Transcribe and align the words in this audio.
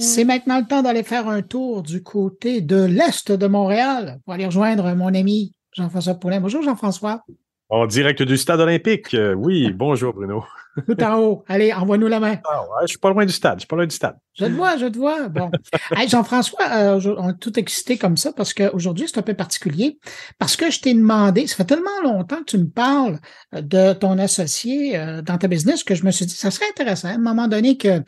C'est 0.00 0.24
maintenant 0.24 0.60
le 0.60 0.64
temps 0.64 0.82
d'aller 0.82 1.02
faire 1.02 1.28
un 1.28 1.42
tour 1.42 1.82
du 1.82 2.04
côté 2.04 2.60
de 2.60 2.84
l'Est 2.84 3.32
de 3.32 3.46
Montréal 3.48 4.20
pour 4.24 4.32
aller 4.32 4.46
rejoindre 4.46 4.94
mon 4.94 5.12
ami 5.12 5.52
Jean-François 5.72 6.14
Poulin. 6.14 6.40
Bonjour 6.40 6.62
Jean-François. 6.62 7.24
En 7.68 7.84
direct 7.86 8.22
du 8.22 8.36
stade 8.36 8.60
olympique. 8.60 9.12
Euh, 9.14 9.34
oui, 9.34 9.72
bonjour 9.74 10.14
Bruno. 10.14 10.44
Tout 10.86 11.02
en 11.02 11.18
haut. 11.18 11.44
Allez, 11.48 11.72
envoie-nous 11.72 12.06
la 12.06 12.20
main. 12.20 12.36
Ah 12.48 12.62
ouais, 12.62 12.82
je 12.82 12.86
suis 12.86 12.98
pas 12.98 13.10
loin 13.10 13.26
du 13.26 13.32
stade. 13.32 13.56
Je 13.56 13.60
suis 13.62 13.66
pas 13.66 13.74
loin 13.74 13.86
du 13.86 13.94
stade. 13.94 14.16
Je 14.34 14.44
te 14.44 14.50
vois, 14.52 14.76
je 14.76 14.86
te 14.86 14.96
vois. 14.96 15.28
Bon. 15.28 15.50
Jean-François, 16.08 16.60
euh, 16.70 17.14
on 17.18 17.30
est 17.30 17.38
tout 17.40 17.58
excité 17.58 17.98
comme 17.98 18.16
ça 18.16 18.32
parce 18.32 18.54
qu'aujourd'hui, 18.54 19.06
c'est 19.08 19.18
un 19.18 19.22
peu 19.22 19.34
particulier. 19.34 19.98
Parce 20.38 20.54
que 20.54 20.70
je 20.70 20.80
t'ai 20.80 20.94
demandé, 20.94 21.48
ça 21.48 21.56
fait 21.56 21.64
tellement 21.64 22.00
longtemps 22.04 22.38
que 22.38 22.44
tu 22.44 22.58
me 22.58 22.70
parles 22.70 23.18
euh, 23.52 23.60
de 23.60 23.92
ton 23.94 24.16
associé 24.18 24.96
dans 25.24 25.38
ta 25.38 25.48
business 25.48 25.82
que 25.82 25.96
je 25.96 26.04
me 26.04 26.12
suis 26.12 26.26
dit, 26.26 26.34
ça 26.34 26.52
serait 26.52 26.66
intéressant 26.70 27.08
à 27.08 27.12
un 27.14 27.18
moment 27.18 27.48
donné 27.48 27.76
que 27.76 28.00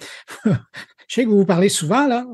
je 1.11 1.17
sais 1.17 1.25
que 1.25 1.29
vous 1.29 1.39
vous 1.39 1.45
parlez 1.45 1.69
souvent, 1.69 2.07
là, 2.07 2.25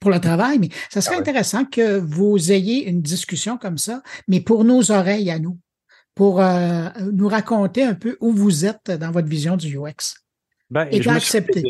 pour 0.00 0.10
le 0.10 0.18
travail, 0.18 0.58
mais 0.58 0.70
ça 0.88 1.02
serait 1.02 1.16
ah 1.16 1.20
intéressant 1.20 1.66
que 1.66 1.98
vous 1.98 2.50
ayez 2.50 2.88
une 2.88 3.02
discussion 3.02 3.58
comme 3.58 3.76
ça, 3.76 4.02
mais 4.26 4.40
pour 4.40 4.64
nos 4.64 4.90
oreilles 4.90 5.30
à 5.30 5.38
nous 5.38 5.58
pour 6.14 6.40
euh, 6.40 6.88
nous 7.12 7.28
raconter 7.28 7.82
un 7.82 7.94
peu 7.94 8.16
où 8.20 8.32
vous 8.32 8.64
êtes 8.64 8.90
dans 8.90 9.10
votre 9.10 9.28
vision 9.28 9.56
du 9.56 9.78
UX. 9.78 10.16
Ben, 10.70 10.88
Et 10.90 11.06
accepté. 11.08 11.62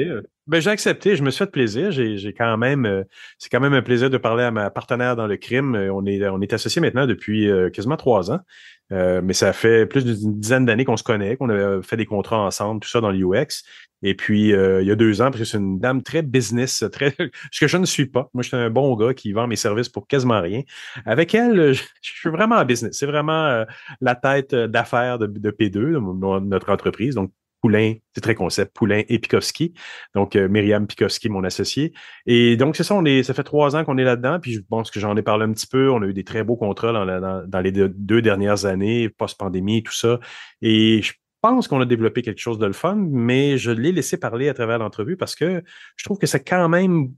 Ben, 0.51 0.61
j'ai 0.61 0.71
accepté, 0.71 1.15
je 1.15 1.23
me 1.23 1.31
suis 1.31 1.39
fait 1.45 1.51
plaisir. 1.51 1.93
J'ai 1.93 2.35
quand 2.37 2.57
même, 2.59 2.85
euh, 2.85 3.05
c'est 3.39 3.49
quand 3.49 3.61
même 3.61 3.73
un 3.73 3.83
plaisir 3.83 4.11
de 4.11 4.19
parler 4.19 4.43
à 4.43 4.51
ma 4.51 4.69
partenaire 4.69 5.15
dans 5.15 5.29
le 5.29 5.37
crime. 5.37 5.77
Euh, 5.77 5.93
on 5.93 6.05
est, 6.07 6.29
on 6.29 6.41
est 6.41 6.53
associés 6.53 6.83
maintenant 6.83 7.07
depuis 7.07 7.49
quasiment 7.73 7.97
trois 7.97 8.33
ans. 8.33 8.41
mais 8.91 9.33
ça 9.33 9.53
fait 9.53 9.87
plus 9.87 10.05
d'une 10.05 10.41
dizaine 10.41 10.67
d'années 10.67 10.85
qu'on 10.85 10.97
se 10.97 11.05
connaît, 11.05 11.37
qu'on 11.37 11.51
a 11.51 11.81
fait 11.83 11.97
des 11.97 12.07
contrats 12.07 12.41
ensemble, 12.41 12.81
tout 12.81 12.89
ça 12.89 13.01
dans 13.01 13.13
l'UX. 13.13 13.63
Et 14.03 14.15
puis, 14.15 14.53
euh, 14.55 14.81
il 14.81 14.89
y 14.89 14.91
a 14.91 14.97
deux 14.97 15.21
ans, 15.21 15.27
parce 15.27 15.39
que 15.39 15.45
c'est 15.45 15.59
une 15.59 15.79
dame 15.79 16.03
très 16.03 16.23
business, 16.23 16.85
très 16.93 17.15
ce 17.51 17.61
que 17.61 17.69
je 17.69 17.77
ne 17.77 17.85
suis 17.85 18.07
pas. 18.07 18.31
Moi, 18.33 18.43
je 18.43 18.49
suis 18.49 18.57
un 18.57 18.71
bon 18.71 18.95
gars 18.97 19.15
qui 19.15 19.33
vend 19.33 19.47
mes 19.47 19.57
services 19.57 19.89
pour 19.89 20.07
quasiment 20.07 20.41
rien. 20.41 20.63
Avec 21.05 21.35
elle, 21.35 21.75
je, 21.75 21.83
suis 22.01 22.31
vraiment 22.31 22.57
en 22.57 22.65
business. 22.65 22.97
C'est 22.99 23.07
vraiment 23.07 23.47
euh, 23.47 23.65
la 24.01 24.15
tête 24.15 24.55
d'affaires 24.55 25.19
de, 25.19 25.51
P2, 25.51 25.99
notre 26.47 26.71
entreprise. 26.71 27.15
Donc, 27.15 27.33
Poulain, 27.61 27.95
c'est 28.15 28.21
très 28.21 28.35
concept, 28.35 28.75
Poulain 28.75 29.03
et 29.09 29.19
Pikowski. 29.19 29.75
Donc, 30.15 30.37
euh, 30.37 30.49
Myriam 30.49 30.87
Pikowski, 30.87 31.29
mon 31.29 31.45
associé. 31.45 31.93
Et 32.27 32.57
donc, 32.57 32.77
c'est 32.77 32.85
ça, 32.85 32.95
on 32.95 33.05
est, 33.05 33.23
ça 33.23 33.35
fait 33.35 33.45
trois 33.45 33.77
ans 33.77 33.85
qu'on 33.85 33.99
est 33.99 34.05
là-dedans. 34.05 34.39
Puis, 34.41 34.53
je 34.53 34.61
pense 34.61 34.91
que 34.91 35.01
j'en 35.01 35.17
ai 35.17 35.23
parlé 35.23 35.45
un 35.45 35.53
petit 35.53 35.67
peu. 35.67 35.91
On 35.91 36.03
a 36.03 36.07
eu 36.07 36.15
des 36.15 36.25
très 36.25 36.45
beaux 36.45 36.57
contrats 36.57 36.93
dans, 36.93 37.61
les 37.61 37.73
deux, 37.73 37.89
deux, 37.89 38.23
dernières 38.23 38.65
années, 38.65 39.09
post-pandémie, 39.09 39.83
tout 39.83 39.93
ça. 39.93 40.21
Et 40.63 41.03
je 41.03 41.13
pense 41.43 41.69
qu'on 41.69 41.81
a 41.81 41.87
développé 41.87 42.23
quelque 42.23 42.41
chose 42.41 42.59
de 42.59 42.67
le 42.67 42.73
fun, 42.73 42.97
mais 42.97 43.59
je 43.59 43.71
l'ai 43.71 43.93
laissé 43.93 44.19
parler 44.19 44.49
à 44.49 44.55
travers 44.55 44.79
l'entrevue 44.79 45.17
parce 45.17 45.35
que 45.35 45.63
je 45.97 46.05
trouve 46.05 46.19
que 46.19 46.27
c'est 46.27 46.45
quand 46.45 46.69
même 46.69 47.13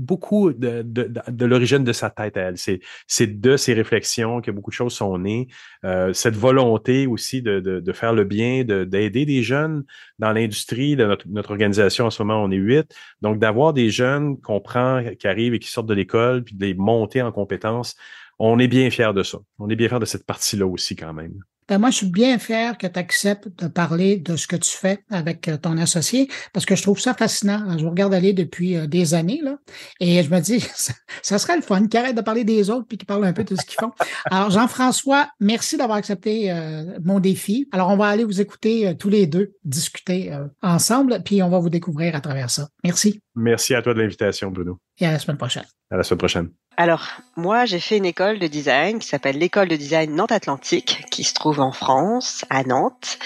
beaucoup 0.00 0.52
de, 0.52 0.82
de, 0.82 1.12
de, 1.28 1.44
l'origine 1.44 1.84
de 1.84 1.92
sa 1.92 2.10
tête 2.10 2.36
à 2.36 2.40
elle. 2.40 2.56
C'est 2.56 3.40
de 3.40 3.56
ses 3.56 3.74
réflexions 3.74 4.40
que 4.40 4.50
beaucoup 4.50 4.70
de 4.70 4.74
choses 4.74 4.94
sont 4.94 5.18
nées. 5.18 5.48
Euh, 5.84 6.12
cette 6.12 6.36
volonté 6.36 7.06
aussi 7.06 7.42
de, 7.42 7.60
de, 7.60 7.92
faire 7.92 8.12
le 8.12 8.24
bien, 8.24 8.64
d'aider 8.64 9.26
des 9.26 9.42
jeunes 9.42 9.84
dans 10.18 10.32
l'industrie. 10.32 10.96
De 10.96 11.04
notre, 11.04 11.28
notre, 11.28 11.50
organisation 11.50 12.06
en 12.06 12.10
ce 12.10 12.22
moment, 12.22 12.42
on 12.42 12.50
est 12.50 12.56
huit. 12.56 12.94
Donc, 13.20 13.38
d'avoir 13.38 13.72
des 13.72 13.90
jeunes 13.90 14.40
qu'on 14.40 14.60
prend, 14.60 15.02
qui 15.18 15.28
arrivent 15.28 15.54
et 15.54 15.58
qui 15.58 15.68
sortent 15.68 15.88
de 15.88 15.94
l'école, 15.94 16.42
puis 16.42 16.54
de 16.54 16.64
les 16.64 16.74
monter 16.74 17.20
en 17.22 17.30
compétences, 17.30 17.96
on 18.38 18.58
est 18.58 18.68
bien 18.68 18.88
fiers 18.90 19.12
de 19.14 19.22
ça. 19.22 19.38
On 19.58 19.68
est 19.68 19.76
bien 19.76 19.88
fiers 19.88 19.98
de 19.98 20.06
cette 20.06 20.24
partie-là 20.24 20.66
aussi 20.66 20.96
quand 20.96 21.12
même. 21.12 21.34
Ben 21.70 21.78
moi, 21.78 21.90
je 21.90 21.98
suis 21.98 22.10
bien 22.10 22.36
fier 22.40 22.76
que 22.76 22.88
tu 22.88 22.98
acceptes 22.98 23.46
de 23.62 23.68
parler 23.68 24.16
de 24.16 24.34
ce 24.34 24.48
que 24.48 24.56
tu 24.56 24.72
fais 24.76 25.04
avec 25.08 25.46
euh, 25.46 25.56
ton 25.56 25.78
associé 25.78 26.28
parce 26.52 26.66
que 26.66 26.74
je 26.74 26.82
trouve 26.82 26.98
ça 26.98 27.14
fascinant. 27.14 27.78
Je 27.78 27.84
vous 27.84 27.90
regarde 27.90 28.12
aller 28.12 28.32
depuis 28.32 28.76
euh, 28.76 28.88
des 28.88 29.14
années 29.14 29.38
là, 29.40 29.56
et 30.00 30.20
je 30.24 30.30
me 30.34 30.40
dis, 30.40 30.58
ça, 31.22 31.38
serait 31.38 31.54
le 31.54 31.62
fun 31.62 31.86
qu'il 31.86 32.00
arrête 32.00 32.16
de 32.16 32.22
parler 32.22 32.42
des 32.42 32.70
autres 32.70 32.88
puis 32.88 32.98
qu'il 32.98 33.06
parle 33.06 33.24
un 33.24 33.32
peu 33.32 33.44
de 33.44 33.54
ce 33.54 33.64
qu'ils 33.64 33.78
font. 33.78 33.92
Alors, 34.32 34.50
Jean-François, 34.50 35.28
merci 35.38 35.76
d'avoir 35.76 35.98
accepté 35.98 36.50
euh, 36.50 36.98
mon 37.04 37.20
défi. 37.20 37.68
Alors, 37.70 37.90
on 37.90 37.96
va 37.96 38.08
aller 38.08 38.24
vous 38.24 38.40
écouter 38.40 38.96
tous 38.98 39.08
les 39.08 39.28
deux 39.28 39.52
discuter 39.62 40.36
ensemble, 40.62 41.22
puis 41.24 41.40
on 41.40 41.50
va 41.50 41.60
vous 41.60 41.70
découvrir 41.70 42.16
à 42.16 42.20
travers 42.20 42.50
ça. 42.50 42.66
Merci. 42.82 43.20
Merci 43.36 43.76
à 43.76 43.82
toi 43.82 43.94
de 43.94 44.00
l'invitation, 44.00 44.50
Bruno. 44.50 44.80
Et 44.98 45.06
à 45.06 45.12
la 45.12 45.20
semaine 45.20 45.36
prochaine. 45.36 45.66
À 45.88 45.96
la 45.96 46.02
semaine 46.02 46.18
prochaine. 46.18 46.48
Alors, 46.80 47.08
moi, 47.36 47.66
j'ai 47.66 47.78
fait 47.78 47.98
une 47.98 48.06
école 48.06 48.38
de 48.38 48.46
design 48.46 49.00
qui 49.00 49.06
s'appelle 49.06 49.36
l'école 49.36 49.68
de 49.68 49.76
design 49.76 50.14
Nantes 50.14 50.32
Atlantique, 50.32 51.04
qui 51.10 51.24
se 51.24 51.34
trouve 51.34 51.60
en 51.60 51.72
France, 51.72 52.46
à 52.48 52.64
Nantes 52.64 53.18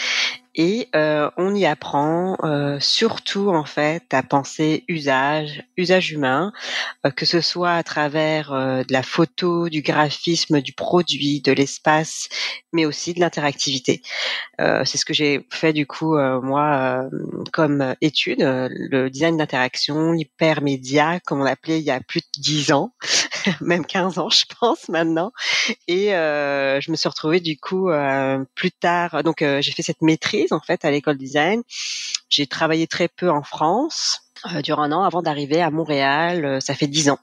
et 0.54 0.88
euh, 0.94 1.30
on 1.36 1.54
y 1.54 1.66
apprend 1.66 2.36
euh, 2.44 2.78
surtout 2.78 3.48
en 3.48 3.64
fait 3.64 4.02
à 4.12 4.22
penser 4.22 4.84
usage, 4.86 5.64
usage 5.76 6.12
humain, 6.12 6.52
euh, 7.04 7.10
que 7.10 7.26
ce 7.26 7.40
soit 7.40 7.72
à 7.72 7.82
travers 7.82 8.52
de 8.52 8.92
la 8.92 9.02
photo, 9.02 9.68
du 9.68 9.82
graphisme, 9.82 10.60
du 10.60 10.72
produit, 10.72 11.40
de 11.40 11.52
l'espace, 11.52 12.28
mais 12.72 12.86
aussi 12.86 13.14
de 13.14 13.20
l'interactivité. 13.20 14.02
c'est 14.58 14.96
ce 14.98 15.04
que 15.04 15.14
j'ai 15.14 15.46
fait 15.50 15.72
du 15.72 15.86
coup 15.86 16.16
moi 16.42 17.08
comme 17.52 17.94
étude, 18.00 18.40
le 18.40 19.08
design 19.08 19.36
d'interaction, 19.36 20.12
l'hypermédia, 20.12 21.20
comme 21.20 21.40
on 21.40 21.44
l'appelait 21.44 21.78
il 21.78 21.84
y 21.84 21.90
a 21.90 22.00
plus 22.00 22.20
de 22.20 22.40
dix 22.40 22.72
ans, 22.72 22.92
même 23.60 23.84
15 23.84 24.18
ans 24.18 24.30
je 24.30 24.44
pense 24.60 24.88
maintenant, 24.88 25.32
et 25.88 26.08
je 26.08 26.90
me 26.90 26.96
suis 26.96 27.08
retrouvée 27.08 27.40
du 27.40 27.56
coup 27.56 27.88
plus 28.54 28.72
tard, 28.72 29.22
donc 29.22 29.38
j'ai 29.40 29.72
fait 29.72 29.82
cette 29.82 30.02
maîtrise 30.02 30.43
en 30.52 30.60
fait 30.60 30.84
à 30.84 30.90
l'école 30.90 31.18
design. 31.18 31.62
J'ai 32.28 32.46
travaillé 32.46 32.86
très 32.86 33.08
peu 33.08 33.30
en 33.30 33.42
France 33.42 34.24
euh, 34.52 34.60
durant 34.60 34.82
un 34.82 34.92
an 34.92 35.04
avant 35.04 35.22
d'arriver 35.22 35.62
à 35.62 35.70
Montréal. 35.70 36.44
Euh, 36.44 36.60
ça 36.60 36.74
fait 36.74 36.86
dix 36.86 37.08
ans 37.08 37.18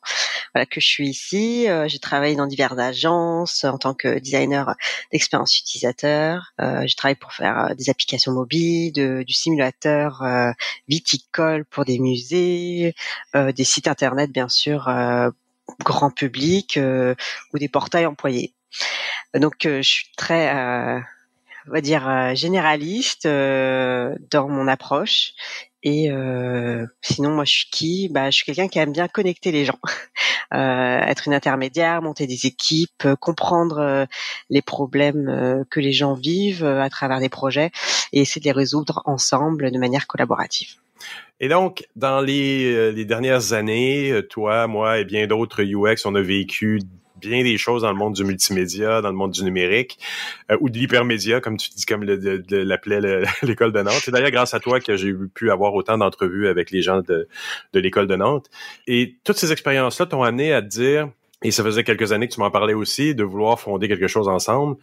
voilà, 0.54 0.66
que 0.66 0.82
je 0.82 0.88
suis 0.88 1.09
ici. 1.09 1.70
Euh, 1.70 1.88
j'ai 1.88 2.00
travaillé 2.00 2.36
dans 2.36 2.48
diverses 2.48 2.80
agences 2.80 3.64
en 3.64 3.78
tant 3.78 3.94
que 3.94 4.20
designer 4.20 4.76
d'expérience 5.12 5.58
utilisateur. 5.60 6.54
j'ai 6.60 6.96
travaillé 6.96 7.16
pour 7.16 7.34
faire 7.34 7.76
des 7.76 7.90
applications 7.90 8.31
mobiles, 8.31 8.94
du 8.94 9.34
simulateur 9.34 10.24
viticole 10.88 11.66
pour 11.66 11.86
des 11.86 12.00
musées, 12.00 12.96
des 13.34 13.64
sites 13.64 13.88
internet 13.88 14.31
bien 14.31 14.50
sûr 14.50 14.90
grand 15.80 16.12
public 16.12 16.80
ou 17.54 17.58
des 17.58 17.70
portails 17.70 18.06
employés. 18.06 18.54
Donc 19.34 19.56
je 19.64 19.81
suis 19.81 20.12
très 20.18 21.02
on 21.68 21.72
va 21.72 21.82
dire 21.82 22.08
euh, 22.08 22.36
généraliste 22.36 23.26
euh, 23.26 24.16
dans 24.30 24.48
mon 24.48 24.68
approche. 24.68 25.34
Et 25.84 26.12
euh, 26.12 26.86
sinon, 27.02 27.32
moi, 27.32 27.44
je 27.44 27.52
suis 27.52 27.70
qui? 27.72 28.10
Bah, 28.10 28.30
je 28.30 28.36
suis 28.36 28.46
quelqu'un 28.46 28.68
qui 28.68 28.78
aime 28.78 28.92
bien 28.92 29.08
connecter 29.08 29.52
les 29.52 29.66
gens, 29.66 29.80
être 30.52 31.28
une 31.28 31.34
intermédiaire, 31.34 32.04
monter 32.04 32.28
des 32.28 32.46
équipes, 32.46 33.08
comprendre 33.20 34.06
les 34.52 34.62
problèmes 34.62 35.66
que 35.72 35.80
les 35.80 35.92
gens 35.92 36.14
vivent 36.14 36.66
à 36.66 36.88
travers 36.92 37.20
des 37.20 37.30
projets 37.30 37.72
et 38.14 38.22
essayer 38.22 38.42
de 38.42 38.46
les 38.46 38.52
résoudre 38.52 39.02
ensemble 39.06 39.72
de 39.72 39.80
manière 39.80 40.06
collaborative. 40.06 40.76
Et 41.40 41.48
donc, 41.48 41.88
dans 41.96 42.22
les, 42.22 42.92
les 42.92 43.06
dernières 43.06 43.54
années, 43.54 44.22
toi, 44.30 44.68
moi 44.68 45.00
et 45.00 45.04
bien 45.04 45.26
d'autres 45.26 45.64
UX, 45.64 46.06
on 46.06 46.14
a 46.14 46.22
vécu 46.22 46.82
bien 47.22 47.44
des 47.44 47.58
choses 47.58 47.84
dans 47.84 47.92
le 47.92 47.98
monde 47.98 48.14
du 48.14 48.24
multimédia, 48.24 49.02
dans 49.02 49.09
le 49.09 49.16
monde 49.16 49.32
du 49.32 49.44
numérique 49.44 50.00
euh, 50.52 50.58
ou 50.59 50.70
de 50.70 50.78
l'hypermédia, 50.78 51.40
comme 51.40 51.58
tu 51.58 51.70
dis, 51.70 51.86
comme 51.86 52.04
l'appelait 52.04 53.24
l'école 53.44 53.72
de 53.72 53.82
Nantes. 53.82 54.02
C'est 54.04 54.12
d'ailleurs 54.12 54.32
grâce 54.32 54.54
à 54.54 54.59
toi 54.59 54.80
que 54.80 54.98
j'ai 54.98 55.14
pu 55.14 55.52
avoir 55.52 55.74
autant 55.74 55.98
d'entrevues 55.98 56.48
avec 56.48 56.72
les 56.72 56.81
gens 56.81 57.02
de, 57.02 57.28
l'école 57.74 58.08
de 58.08 58.16
Nantes. 58.16 58.48
Et 58.88 59.16
toutes 59.24 59.38
ces 59.38 59.52
expériences-là 59.52 60.08
t'ont 60.08 60.24
amené 60.24 60.54
à 60.54 60.62
te 60.62 60.68
dire, 60.68 61.10
et 61.44 61.52
ça 61.52 61.63
faisait 61.63 61.84
quelques 61.84 62.12
années 62.12 62.28
que 62.28 62.34
tu 62.34 62.40
m'en 62.40 62.52
parlais 62.52 62.74
aussi, 62.74 63.16
de 63.16 63.24
vouloir 63.24 63.59
fonder 63.59 63.88
quelque 63.88 64.07
chose 64.07 64.28
ensemble 64.28 64.78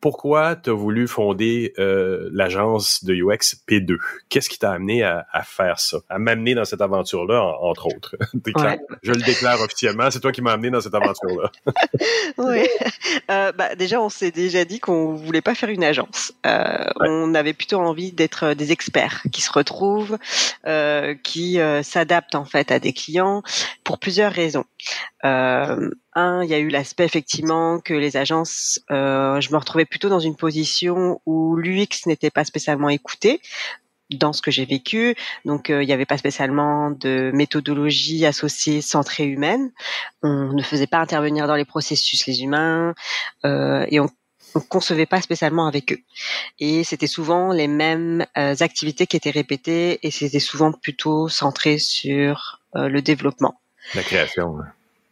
pourquoi 0.00 0.56
tu 0.56 0.70
as 0.70 0.72
voulu 0.72 1.08
fonder 1.08 1.72
euh, 1.78 2.28
l'agence 2.32 3.02
de 3.04 3.14
UX 3.14 3.56
P2? 3.66 3.96
Qu'est-ce 4.28 4.48
qui 4.48 4.58
t'a 4.58 4.72
amené 4.72 5.02
à, 5.02 5.24
faire 5.44 5.80
ça, 5.80 5.98
à 6.08 6.18
m'amener 6.18 6.54
dans 6.54 6.64
cette 6.64 6.80
aventure-là, 6.80 7.42
entre 7.60 7.86
autres? 7.86 8.14
Je 9.02 9.12
le 9.12 9.22
déclare 9.22 9.60
officiellement, 9.60 10.10
c'est 10.10 10.20
toi 10.20 10.32
qui 10.32 10.42
m'as 10.42 10.52
amené 10.52 10.70
dans 10.70 10.80
cette 10.80 10.94
aventure-là. 10.94 11.50
oui. 12.38 12.68
Euh, 13.30 13.52
bah, 13.52 13.74
déjà, 13.74 14.00
on 14.00 14.08
s'est 14.08 14.30
déjà 14.30 14.64
dit 14.64 14.80
qu'on 14.80 15.14
voulait 15.14 15.40
pas 15.40 15.54
faire 15.54 15.70
une 15.70 15.84
agence. 15.84 16.32
Euh, 16.46 16.84
on 17.00 17.34
avait 17.34 17.54
plutôt 17.54 17.78
envie 17.78 18.12
d'être 18.12 18.52
des 18.52 18.72
experts 18.72 19.22
qui 19.32 19.40
se 19.40 19.50
retrouvent, 19.50 20.18
qui 21.22 21.58
s'adaptent 21.82 22.34
en 22.34 22.44
fait 22.44 22.70
à 22.70 22.78
des 22.78 22.92
clients 22.92 23.42
pour 23.86 24.00
plusieurs 24.00 24.32
raisons. 24.32 24.64
Euh, 25.24 25.90
un, 26.14 26.42
il 26.42 26.50
y 26.50 26.54
a 26.54 26.58
eu 26.58 26.68
l'aspect 26.68 27.04
effectivement 27.04 27.78
que 27.78 27.94
les 27.94 28.16
agences, 28.16 28.80
euh, 28.90 29.40
je 29.40 29.52
me 29.52 29.56
retrouvais 29.56 29.84
plutôt 29.84 30.08
dans 30.08 30.18
une 30.18 30.34
position 30.34 31.20
où 31.24 31.54
l'UX 31.54 32.06
n'était 32.06 32.32
pas 32.32 32.44
spécialement 32.44 32.88
écouté 32.88 33.40
dans 34.10 34.32
ce 34.32 34.42
que 34.42 34.50
j'ai 34.50 34.64
vécu. 34.64 35.14
Donc, 35.44 35.70
euh, 35.70 35.84
il 35.84 35.86
n'y 35.86 35.92
avait 35.92 36.04
pas 36.04 36.18
spécialement 36.18 36.90
de 36.90 37.30
méthodologie 37.32 38.26
associée 38.26 38.80
centrée 38.82 39.26
humaine. 39.26 39.70
On 40.24 40.52
ne 40.52 40.62
faisait 40.62 40.88
pas 40.88 40.98
intervenir 40.98 41.46
dans 41.46 41.56
les 41.56 41.64
processus 41.64 42.26
les 42.26 42.42
humains 42.42 42.92
et 43.44 44.00
on 44.00 44.08
on 44.54 44.60
concevait 44.60 45.06
pas 45.06 45.20
spécialement 45.20 45.66
avec 45.66 45.92
eux. 45.92 45.98
Et 46.60 46.82
c'était 46.82 47.08
souvent 47.08 47.52
les 47.52 47.68
mêmes 47.68 48.24
activités 48.34 49.06
qui 49.06 49.16
étaient 49.16 49.30
répétées 49.30 49.98
et 50.02 50.10
c'était 50.10 50.40
souvent 50.40 50.72
plutôt 50.72 51.28
centré 51.28 51.78
sur 51.78 52.62
le 52.72 53.02
développement. 53.02 53.60
La 53.94 54.02
création. 54.02 54.58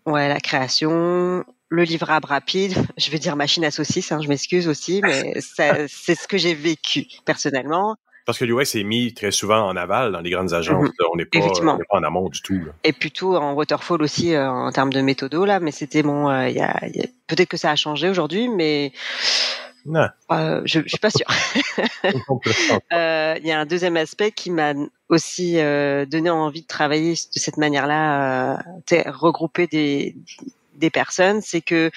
Ouais, 0.06 0.28
la 0.28 0.40
création, 0.40 1.44
le 1.68 1.82
livrable 1.82 2.26
rapide. 2.26 2.74
Je 2.96 3.10
vais 3.10 3.18
dire 3.18 3.36
machine 3.36 3.64
à 3.64 3.70
saucisse, 3.70 4.12
hein, 4.12 4.20
je 4.22 4.28
m'excuse 4.28 4.68
aussi, 4.68 5.00
mais 5.02 5.34
c'est 5.40 6.14
ce 6.14 6.28
que 6.28 6.36
j'ai 6.36 6.54
vécu 6.54 7.06
personnellement. 7.24 7.96
Parce 8.26 8.38
que 8.38 8.46
l'UX 8.46 8.74
est 8.74 8.84
mis 8.84 9.12
très 9.12 9.30
souvent 9.30 9.66
en 9.66 9.76
aval 9.76 10.12
dans 10.12 10.20
les 10.20 10.30
grandes 10.30 10.54
agences. 10.54 10.84
Mhm. 10.84 10.92
On 11.12 11.16
n'est 11.16 11.26
pas, 11.26 11.40
pas, 11.40 11.78
en 11.90 12.02
amont 12.02 12.30
du 12.30 12.40
tout. 12.40 12.58
Et 12.82 12.92
plutôt 12.92 13.36
en 13.36 13.52
waterfall 13.52 14.02
aussi 14.02 14.34
euh, 14.34 14.48
en 14.48 14.72
termes 14.72 14.92
de 14.92 15.02
méthodo 15.02 15.44
là, 15.44 15.60
mais 15.60 15.72
c'était 15.72 16.02
bon. 16.02 16.30
Euh, 16.30 16.48
y 16.48 16.60
a, 16.60 16.80
peut-être 17.26 17.48
que 17.48 17.58
ça 17.58 17.70
a 17.70 17.76
changé 17.76 18.08
aujourd'hui, 18.08 18.48
mais 18.48 18.92
non. 19.84 20.08
Euh, 20.32 20.62
je, 20.64 20.80
je 20.80 20.88
suis 20.88 20.98
pas 20.98 21.10
sûre. 21.10 21.26
Il 22.90 23.46
y 23.46 23.52
a 23.52 23.60
un 23.60 23.66
deuxième 23.66 23.98
aspect 23.98 24.32
qui 24.32 24.50
m'a 24.50 24.72
aussi 25.14 25.54
donné 25.54 26.30
envie 26.30 26.62
de 26.62 26.66
travailler 26.66 27.12
de 27.12 27.38
cette 27.38 27.56
manière-là, 27.56 28.62
regrouper 29.06 29.66
des 29.66 30.14
des 30.76 30.90
personnes, 30.90 31.40
c'est 31.40 31.60
que 31.60 31.90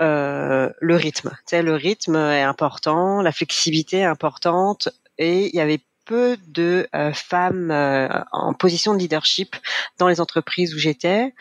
euh, 0.00 0.70
le 0.80 0.96
rythme, 0.96 1.30
le 1.52 1.74
rythme 1.74 2.16
est 2.16 2.42
important, 2.42 3.22
la 3.22 3.32
flexibilité 3.32 3.98
est 3.98 4.04
importante, 4.04 4.88
et 5.18 5.46
il 5.46 5.54
y 5.54 5.60
avait 5.60 5.80
peu 6.04 6.36
de 6.48 6.88
euh, 6.94 7.12
femmes 7.12 7.70
euh, 7.70 8.08
en 8.32 8.54
position 8.54 8.92
de 8.94 8.98
leadership 8.98 9.54
dans 9.98 10.08
les 10.08 10.20
entreprises 10.20 10.74
où 10.74 10.78
j'étais 10.78 11.32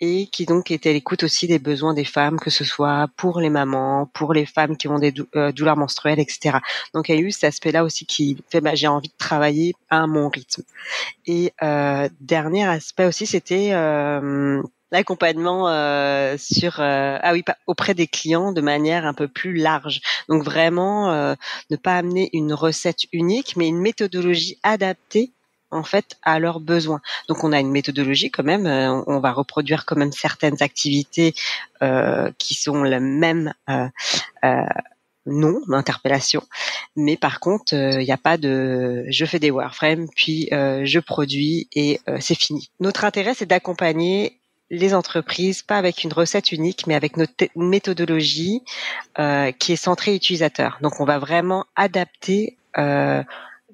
et 0.00 0.26
qui 0.26 0.46
donc 0.46 0.70
étaient 0.70 0.90
à 0.90 0.92
l'écoute 0.92 1.22
aussi 1.22 1.46
des 1.46 1.58
besoins 1.58 1.94
des 1.94 2.04
femmes, 2.04 2.38
que 2.38 2.50
ce 2.50 2.64
soit 2.64 3.08
pour 3.16 3.40
les 3.40 3.50
mamans, 3.50 4.10
pour 4.12 4.32
les 4.32 4.46
femmes 4.46 4.76
qui 4.76 4.88
ont 4.88 4.98
des 4.98 5.14
euh, 5.34 5.52
douleurs 5.52 5.76
menstruelles, 5.76 6.20
etc. 6.20 6.58
Donc 6.94 7.08
il 7.08 7.14
y 7.14 7.18
a 7.18 7.20
eu 7.20 7.30
cet 7.30 7.44
aspect-là 7.44 7.84
aussi 7.84 8.06
qui 8.06 8.36
fait, 8.50 8.60
bah, 8.60 8.74
j'ai 8.74 8.88
envie 8.88 9.08
de 9.08 9.14
travailler 9.18 9.74
à 9.90 10.06
mon 10.06 10.28
rythme. 10.28 10.62
Et 11.26 11.52
dernier 12.20 12.66
aspect 12.66 13.06
aussi, 13.06 13.26
c'était 13.26 13.72
l'accompagnement 14.90 15.68
euh, 15.68 16.36
sur 16.38 16.80
euh, 16.80 17.18
ah 17.20 17.32
oui 17.32 17.44
auprès 17.66 17.94
des 17.94 18.06
clients 18.06 18.52
de 18.52 18.60
manière 18.60 19.06
un 19.06 19.14
peu 19.14 19.28
plus 19.28 19.54
large. 19.54 20.00
Donc 20.28 20.44
vraiment 20.44 21.12
euh, 21.12 21.34
ne 21.70 21.76
pas 21.76 21.96
amener 21.96 22.30
une 22.32 22.52
recette 22.52 23.04
unique, 23.12 23.54
mais 23.56 23.68
une 23.68 23.78
méthodologie 23.78 24.58
adaptée 24.62 25.32
en 25.70 25.82
fait 25.82 26.16
à 26.22 26.38
leurs 26.38 26.60
besoins. 26.60 27.00
Donc 27.28 27.44
on 27.44 27.52
a 27.52 27.60
une 27.60 27.70
méthodologie 27.70 28.30
quand 28.30 28.44
même, 28.44 28.66
on 29.06 29.20
va 29.20 29.32
reproduire 29.32 29.84
quand 29.84 29.96
même 29.96 30.12
certaines 30.12 30.62
activités 30.62 31.34
qui 32.38 32.54
sont 32.54 32.82
le 32.82 33.00
même 33.00 33.52
nom 35.26 35.60
d'interpellation, 35.68 36.42
mais 36.94 37.16
par 37.16 37.40
contre 37.40 37.74
il 37.74 38.04
n'y 38.04 38.12
a 38.12 38.16
pas 38.16 38.36
de 38.36 39.04
je 39.08 39.24
fais 39.24 39.38
des 39.38 39.50
wireframes 39.50 40.06
puis 40.14 40.48
je 40.50 40.98
produis 40.98 41.68
et 41.74 42.00
c'est 42.20 42.38
fini. 42.38 42.70
Notre 42.80 43.04
intérêt 43.04 43.34
c'est 43.34 43.46
d'accompagner 43.46 44.40
les 44.70 44.94
entreprises, 44.94 45.62
pas 45.62 45.76
avec 45.76 46.04
une 46.04 46.12
recette 46.12 46.52
unique, 46.52 46.86
mais 46.86 46.94
avec 46.94 47.16
notre 47.16 47.32
méthodologie 47.54 48.62
euh, 49.18 49.52
qui 49.52 49.72
est 49.72 49.76
centrée 49.76 50.14
utilisateur. 50.14 50.78
Donc, 50.82 51.00
on 51.00 51.04
va 51.04 51.18
vraiment 51.18 51.66
adapter 51.76 52.56
euh, 52.78 53.22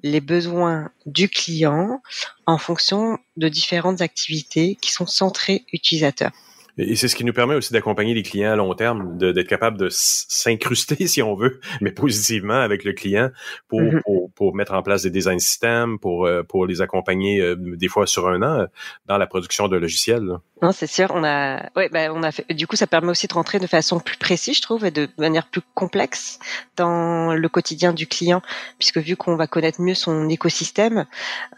les 0.03 0.21
besoins 0.21 0.91
du 1.05 1.29
client 1.29 2.01
en 2.45 2.57
fonction 2.57 3.17
de 3.37 3.47
différentes 3.47 4.01
activités 4.01 4.77
qui 4.81 4.91
sont 4.91 5.07
centrées 5.07 5.65
utilisateurs. 5.71 6.33
Et 6.77 6.95
c'est 6.95 7.07
ce 7.07 7.15
qui 7.15 7.23
nous 7.23 7.33
permet 7.33 7.53
aussi 7.53 7.71
d'accompagner 7.71 8.13
les 8.13 8.23
clients 8.23 8.51
à 8.51 8.55
long 8.55 8.73
terme, 8.73 9.17
d'être 9.17 9.47
capable 9.47 9.77
de 9.77 9.89
s'incruster, 9.91 11.07
si 11.07 11.21
on 11.21 11.35
veut, 11.35 11.59
mais 11.81 11.91
positivement 11.91 12.59
avec 12.59 12.83
le 12.83 12.93
client 12.93 13.29
pour, 13.67 13.81
mm-hmm. 13.81 14.01
pour, 14.01 14.31
pour, 14.31 14.55
mettre 14.55 14.73
en 14.73 14.81
place 14.81 15.03
des 15.03 15.11
design 15.11 15.39
systèmes, 15.39 15.99
pour, 15.99 16.25
euh, 16.25 16.41
pour 16.43 16.65
les 16.65 16.81
accompagner 16.81 17.41
euh, 17.41 17.55
des 17.55 17.87
fois 17.87 18.07
sur 18.07 18.27
un 18.27 18.41
an 18.41 18.67
dans 19.05 19.17
la 19.17 19.27
production 19.27 19.67
de 19.67 19.77
logiciels. 19.77 20.37
Non, 20.63 20.71
c'est 20.71 20.87
sûr. 20.87 21.11
On 21.13 21.23
a, 21.25 21.69
ouais, 21.75 21.89
ben, 21.89 22.09
on 22.15 22.23
a 22.23 22.31
fait. 22.31 22.45
Du 22.53 22.67
coup, 22.67 22.77
ça 22.77 22.87
permet 22.87 23.09
aussi 23.09 23.27
de 23.27 23.33
rentrer 23.33 23.59
de 23.59 23.67
façon 23.67 23.99
plus 23.99 24.15
précise, 24.17 24.55
je 24.55 24.61
trouve, 24.61 24.85
et 24.85 24.91
de 24.91 25.09
manière 25.17 25.45
plus 25.47 25.61
complexe 25.73 26.39
dans 26.77 27.33
le 27.33 27.49
quotidien 27.49 27.91
du 27.91 28.07
client, 28.07 28.41
puisque 28.79 28.97
vu 28.97 29.17
qu'on 29.17 29.35
va 29.35 29.45
connaître 29.45 29.81
mieux 29.81 29.93
son 29.93 30.29
écosystème, 30.29 31.05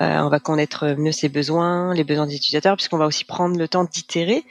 euh, 0.01 0.17
on 0.19 0.29
va 0.29 0.39
connaître 0.39 0.95
mieux 0.97 1.11
ses 1.11 1.29
besoins, 1.29 1.93
les 1.93 2.03
besoins 2.03 2.25
des 2.25 2.35
utilisateurs, 2.35 2.75
puisqu'on 2.75 2.97
va 2.97 3.05
aussi 3.05 3.25
prendre 3.25 3.57
le 3.59 3.67
temps 3.67 3.83
d'itérer 3.83 4.43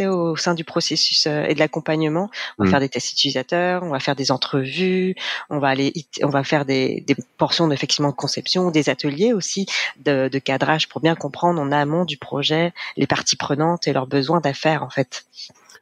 au 0.00 0.36
sein 0.36 0.54
du 0.54 0.64
processus 0.64 1.26
euh, 1.26 1.44
et 1.44 1.54
de 1.54 1.58
l'accompagnement. 1.58 2.30
On 2.58 2.64
va 2.64 2.68
mmh. 2.68 2.70
faire 2.70 2.80
des 2.80 2.88
tests 2.88 3.12
utilisateurs, 3.12 3.82
on 3.82 3.90
va 3.90 4.00
faire 4.00 4.16
des 4.16 4.30
entrevues, 4.30 5.14
on 5.50 5.58
va 5.58 5.68
aller, 5.68 5.92
on 6.22 6.28
va 6.28 6.44
faire 6.44 6.64
des, 6.64 7.02
des 7.06 7.16
portions 7.36 7.70
effectivement 7.70 8.10
de 8.10 8.16
conception, 8.16 8.70
des 8.70 8.88
ateliers 8.88 9.32
aussi 9.32 9.66
de, 10.04 10.28
de, 10.28 10.38
cadrage 10.38 10.88
pour 10.88 11.00
bien 11.00 11.14
comprendre 11.14 11.60
en 11.60 11.72
amont 11.72 12.04
du 12.04 12.16
projet 12.16 12.72
les 12.96 13.06
parties 13.06 13.36
prenantes 13.36 13.86
et 13.86 13.92
leurs 13.92 14.06
besoins 14.06 14.40
d'affaires 14.40 14.82
en 14.82 14.90
fait. 14.90 15.24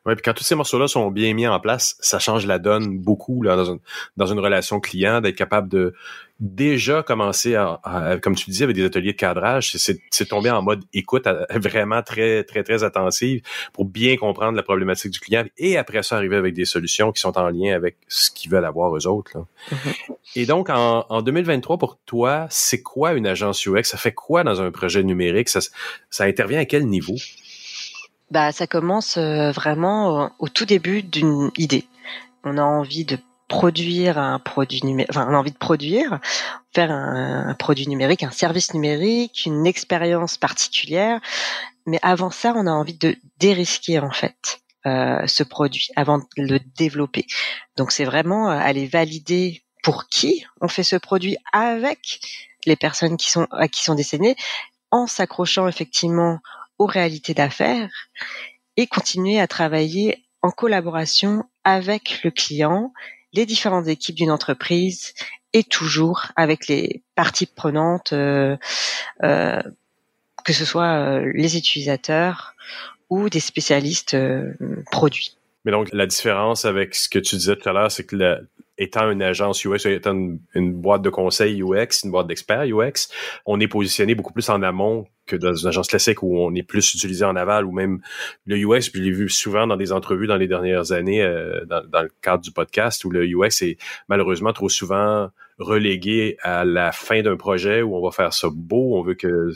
Ouais, 0.07 0.15
puis 0.15 0.23
quand 0.23 0.33
tous 0.33 0.45
ces 0.45 0.55
morceaux-là 0.55 0.89
sont 0.89 1.11
bien 1.11 1.35
mis 1.35 1.47
en 1.47 1.61
place, 1.61 1.97
ça 2.01 2.19
change 2.19 2.47
la 2.47 2.59
donne 2.59 2.99
beaucoup 2.99 3.43
là, 3.43 3.57
dans, 3.57 3.73
une, 3.73 3.81
dans 4.17 4.27
une 4.27 4.39
relation 4.39 4.81
client, 4.81 5.21
d'être 5.21 5.37
capable 5.37 5.69
de 5.69 5.95
déjà 6.41 7.03
commencer 7.03 7.57
à, 7.57 8.17
comme 8.23 8.37
tu 8.37 8.49
disais, 8.49 8.65
avec 8.65 8.77
des 8.77 8.85
ateliers 8.85 9.13
de 9.13 9.17
cadrage, 9.17 9.73
c'est 9.77 10.25
tomber 10.27 10.51
en 10.51 10.63
mode 10.63 10.85
écoute 10.93 11.27
vraiment 11.51 12.03
très, 12.03 12.45
très, 12.45 12.63
très 12.63 12.85
attentive 12.85 13.43
pour 13.73 13.85
bien 13.85 14.17
comprendre 14.17 14.57
la 14.57 14.63
problématique 14.63 15.11
du 15.13 15.19
client 15.19 15.45
et 15.57 15.77
après 15.77 16.03
ça 16.03 16.17
arriver 16.17 16.37
avec 16.37 16.55
des 16.55 16.65
solutions 16.65 17.11
qui 17.11 17.21
sont 17.21 17.37
en 17.39 17.49
lien 17.49 17.75
avec 17.75 17.97
ce 18.07 18.31
qu'ils 18.31 18.51
veulent 18.51 18.65
avoir 18.65 18.97
eux 18.97 19.07
autres. 19.07 19.33
Là. 19.35 19.45
Mm-hmm. 19.73 20.17
Et 20.37 20.47
donc, 20.47 20.71
en, 20.71 21.07
en 21.09 21.23
2023, 21.23 21.79
pour 21.79 21.99
toi, 22.07 22.47
c'est 22.51 22.83
quoi 22.83 23.15
une 23.15 23.27
agence 23.27 23.67
UX? 23.67 23.85
Ça 23.85 23.97
fait 23.97 24.13
quoi 24.13 24.45
dans 24.45 24.61
un 24.61 24.71
projet 24.71 25.03
numérique? 25.03 25.49
Ça, 25.49 25.61
ça 26.11 26.25
intervient 26.25 26.61
à 26.61 26.65
quel 26.65 26.87
niveau? 26.87 27.17
Bah, 28.31 28.53
ça 28.53 28.67
commence 28.67 29.17
euh, 29.17 29.53
vraiment 29.53 30.31
au 30.39 30.49
tout 30.49 30.67
début 30.67 31.03
d'une 31.03 31.51
idée. 31.57 31.87
On 32.45 32.59
a 32.59 32.63
envie 32.63 33.05
de 33.05 33.19
produire 33.49 34.19
un 34.19 34.39
produit 34.39 34.85
numérique, 34.85 35.11
enfin, 35.11 35.27
on 35.29 35.35
a 35.35 35.39
envie 35.39 35.53
de 35.53 35.57
produire, 35.57 36.21
faire 36.75 36.91
un, 36.91 37.55
produit 37.55 37.89
numérique, 37.89 38.23
un 38.23 38.31
service 38.31 38.75
numérique, 38.75 39.47
une 39.47 39.67
expérience 39.67 40.37
particulière. 40.37 41.21
Mais 41.87 41.99
avant 42.03 42.31
ça, 42.31 42.53
on 42.55 42.67
a 42.67 42.71
envie 42.71 42.99
de 42.99 43.17
dérisquer 43.39 43.99
en 43.99 44.11
fait 44.11 44.61
euh, 44.87 45.27
ce 45.27 45.43
produit 45.43 45.89
avant 45.97 46.19
de 46.19 46.25
le 46.37 46.61
développer. 46.77 47.27
Donc 47.77 47.91
c'est 47.91 48.05
vraiment 48.05 48.51
euh, 48.51 48.59
aller 48.59 48.87
valider 48.87 49.63
pour 49.83 50.09
qui 50.09 50.45
on 50.61 50.69
fait 50.69 50.83
ce 50.83 50.97
produit 50.97 51.39
avec 51.53 52.21
les 52.67 52.77
personnes 52.77 53.17
qui 53.17 53.31
sont 53.31 53.47
à 53.51 53.69
qui 53.69 53.83
sont 53.83 53.95
décédées, 53.95 54.37
en 54.91 55.07
s'accrochant 55.07 55.67
effectivement 55.67 56.41
aux 56.79 56.87
réalités 56.87 57.35
d'affaires 57.35 57.91
et 58.77 58.87
continuer 58.87 59.41
à 59.41 59.47
travailler 59.47 60.25
en 60.43 60.51
collaboration 60.51 61.45
avec 61.65 62.23
le 62.23 62.31
client, 62.31 62.93
les 63.33 63.47
différentes 63.47 63.89
équipes 63.89 64.17
d'une 64.17 64.31
entreprise 64.31 65.15
et 65.53 65.65
toujours 65.65 66.27
avec 66.37 66.69
les 66.69 67.03
parties 67.15 67.47
prenantes, 67.47 68.13
euh, 68.13 68.57
euh, 69.23 69.63
que 70.45 70.53
ce 70.53 70.65
soit 70.65 71.01
euh, 71.01 71.33
les 71.35 71.57
utilisateurs 71.57 72.55
ou 73.11 73.29
des 73.29 73.41
spécialistes 73.41 74.17
produits. 74.91 75.37
Mais 75.65 75.73
donc, 75.73 75.89
la 75.93 76.07
différence 76.07 76.65
avec 76.65 76.95
ce 76.95 77.09
que 77.09 77.19
tu 77.19 77.37
disais 77.37 77.57
tout 77.57 77.69
à 77.69 77.73
l'heure, 77.73 77.91
c'est 77.91 78.05
que 78.05 78.17
la, 78.17 78.39
étant 78.79 79.11
une 79.11 79.23
agence 79.23 79.65
UX, 79.65 79.87
étant 79.87 80.15
une, 80.55 80.73
boîte 80.73 81.03
de 81.03 81.11
conseil 81.11 81.63
UX, 81.63 82.05
une 82.05 82.11
boîte 82.11 82.29
d'experts 82.29 82.65
UX, 82.65 83.09
on 83.45 83.61
est 83.61 83.69
positionné 83.69 84.15
beaucoup 84.15 84.33
plus 84.33 84.49
en 84.49 84.63
amont 84.63 85.07
que 85.27 85.37
dans 85.37 85.55
une 85.55 85.69
agence 85.69 85.89
classique 85.89 86.23
où 86.23 86.39
on 86.39 86.55
est 86.55 86.63
plus 86.63 86.95
utilisé 86.95 87.25
en 87.25 87.37
aval 87.37 87.67
ou 87.67 87.73
même 87.73 88.01
le 88.47 88.57
UX, 88.57 88.91
je 88.95 89.01
l'ai 89.01 89.11
vu 89.11 89.29
souvent 89.29 89.67
dans 89.67 89.77
des 89.77 89.93
entrevues 89.93 90.27
dans 90.27 90.37
les 90.37 90.47
dernières 90.47 90.93
années 90.93 91.23
euh, 91.23 91.65
dans, 91.67 91.85
dans, 91.87 92.03
le 92.03 92.11
cadre 92.23 92.43
du 92.43 92.53
podcast 92.53 93.05
où 93.05 93.11
le 93.11 93.27
UX 93.27 93.63
est 93.63 93.79
malheureusement 94.09 94.53
trop 94.53 94.69
souvent 94.69 95.31
relégué 95.59 96.37
à 96.43 96.65
la 96.65 96.93
fin 96.93 97.21
d'un 97.23 97.37
projet 97.37 97.83
où 97.83 97.97
on 97.97 98.03
va 98.03 98.13
faire 98.13 98.33
ça 98.33 98.49
beau, 98.53 98.97
on 98.97 99.03
veut 99.03 99.15
que 99.15 99.51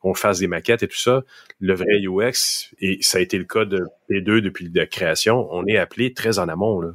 qu'on 0.00 0.14
fasse 0.14 0.38
des 0.38 0.46
maquettes 0.46 0.84
et 0.84 0.88
tout 0.88 0.96
ça. 0.96 1.24
Le 1.60 1.74
vrai 1.74 2.00
UX, 2.06 2.72
et 2.80 2.98
ça 3.00 3.18
a 3.18 3.20
été 3.20 3.38
le 3.38 3.44
cas 3.44 3.64
de 3.64 3.84
P2 4.08 4.40
depuis 4.40 4.70
la 4.72 4.86
création, 4.86 5.48
on 5.50 5.66
est 5.66 5.76
appelé 5.76 6.14
très 6.14 6.38
en 6.38 6.48
amont. 6.48 6.80
Là. 6.80 6.92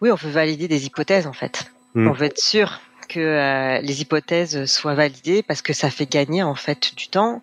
Oui, 0.00 0.10
on 0.10 0.14
veut 0.14 0.30
valider 0.30 0.68
des 0.68 0.86
hypothèses 0.86 1.26
en 1.26 1.32
fait. 1.32 1.70
Hmm. 1.94 2.08
On 2.08 2.12
veut 2.12 2.26
être 2.26 2.40
sûr 2.40 2.80
que 3.08 3.20
euh, 3.20 3.80
les 3.80 4.02
hypothèses 4.02 4.66
soient 4.66 4.94
validées 4.94 5.42
parce 5.42 5.62
que 5.62 5.72
ça 5.72 5.90
fait 5.90 6.06
gagner 6.06 6.42
en 6.42 6.54
fait 6.54 6.94
du 6.96 7.08
temps 7.08 7.42